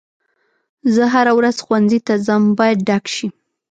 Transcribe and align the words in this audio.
زه 0.93 1.03
هره 1.13 1.31
ورځ 1.37 1.55
ښوونځي 1.65 1.99
ته 2.07 2.13
ځم 2.27 2.43
باید 2.59 2.79
ډک 2.87 3.05
شي. 3.15 3.27